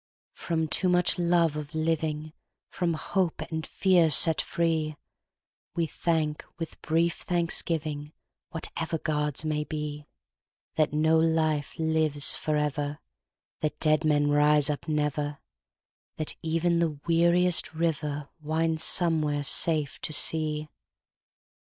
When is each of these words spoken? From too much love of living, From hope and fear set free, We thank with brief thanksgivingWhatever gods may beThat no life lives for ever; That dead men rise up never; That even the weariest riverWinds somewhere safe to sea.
From 0.33 0.67
too 0.67 0.89
much 0.89 1.19
love 1.19 1.55
of 1.55 1.75
living, 1.75 2.33
From 2.71 2.95
hope 2.95 3.39
and 3.51 3.67
fear 3.67 4.09
set 4.09 4.41
free, 4.41 4.95
We 5.75 5.85
thank 5.85 6.43
with 6.57 6.81
brief 6.81 7.23
thanksgivingWhatever 7.27 9.03
gods 9.03 9.45
may 9.45 9.63
beThat 9.63 10.91
no 10.91 11.19
life 11.19 11.77
lives 11.77 12.33
for 12.33 12.57
ever; 12.57 12.97
That 13.59 13.79
dead 13.79 14.03
men 14.03 14.31
rise 14.31 14.71
up 14.71 14.87
never; 14.87 15.37
That 16.17 16.35
even 16.41 16.79
the 16.79 16.99
weariest 17.05 17.67
riverWinds 17.75 18.79
somewhere 18.81 19.43
safe 19.43 20.01
to 20.01 20.11
sea. 20.13 20.67